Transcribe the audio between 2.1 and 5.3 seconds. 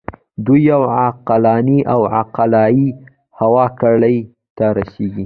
عقلایي هوکړې ته رسیږي.